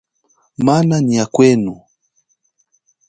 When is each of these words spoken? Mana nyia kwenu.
Mana 0.65 0.95
nyia 1.05 1.25
kwenu. 1.33 1.75